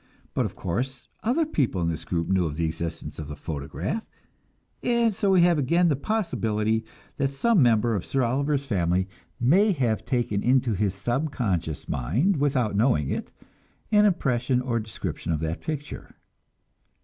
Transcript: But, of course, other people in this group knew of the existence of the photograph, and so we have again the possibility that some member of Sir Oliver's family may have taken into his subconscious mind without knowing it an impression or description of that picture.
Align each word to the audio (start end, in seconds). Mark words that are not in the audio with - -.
But, 0.33 0.47
of 0.47 0.55
course, 0.55 1.09
other 1.21 1.45
people 1.45 1.79
in 1.79 1.87
this 1.87 2.05
group 2.05 2.27
knew 2.27 2.45
of 2.47 2.55
the 2.57 2.65
existence 2.65 3.19
of 3.19 3.27
the 3.27 3.35
photograph, 3.35 4.03
and 4.81 5.13
so 5.13 5.29
we 5.29 5.43
have 5.43 5.59
again 5.59 5.89
the 5.89 5.95
possibility 5.95 6.83
that 7.17 7.33
some 7.35 7.61
member 7.61 7.93
of 7.95 8.03
Sir 8.03 8.23
Oliver's 8.23 8.65
family 8.65 9.07
may 9.39 9.73
have 9.73 10.03
taken 10.03 10.41
into 10.41 10.73
his 10.73 10.95
subconscious 10.95 11.87
mind 11.87 12.37
without 12.37 12.75
knowing 12.75 13.11
it 13.11 13.31
an 13.91 14.05
impression 14.07 14.59
or 14.59 14.79
description 14.79 15.31
of 15.33 15.39
that 15.41 15.61
picture. 15.61 16.15